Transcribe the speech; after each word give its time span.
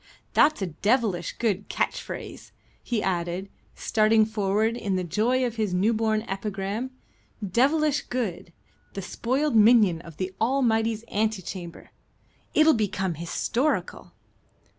That's 0.33 0.63
a 0.63 0.65
devilish 0.65 1.33
good 1.33 1.69
catch 1.69 2.01
phrase," 2.01 2.53
he 2.81 3.03
added, 3.03 3.49
starting 3.75 4.25
forward 4.25 4.75
in 4.75 4.95
the 4.95 5.03
joy 5.03 5.45
of 5.45 5.57
his 5.57 5.75
newborn 5.75 6.23
epigram: 6.23 6.89
"Devilish 7.47 8.01
good. 8.07 8.51
'The 8.93 9.01
spoiled 9.03 9.55
minion 9.55 10.01
of 10.01 10.17
the 10.17 10.33
Almighty's 10.41 11.03
ante 11.03 11.43
chamber.' 11.43 11.91
It'll 12.55 12.73
become 12.73 13.13
historical." 13.13 14.13